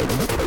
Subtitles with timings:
[0.00, 0.39] Thank you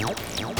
[0.00, 0.57] Nope, nope.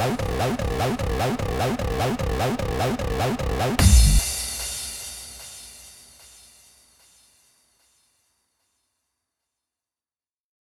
[0.00, 0.40] Bye.